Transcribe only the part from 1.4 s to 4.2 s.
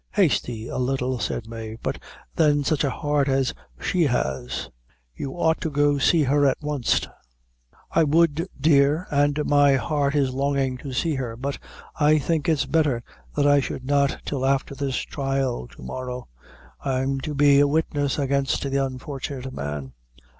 Mave; "but then such a heart as she